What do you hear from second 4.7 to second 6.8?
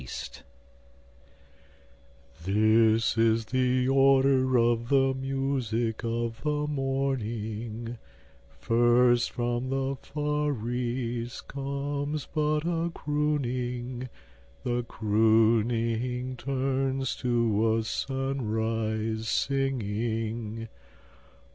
the music of the